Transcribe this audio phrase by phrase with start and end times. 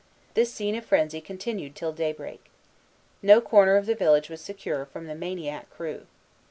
[0.33, 2.49] This scene of frenzy continued till daybreak.
[3.21, 6.07] No corner of the village was secure from the maniac crew.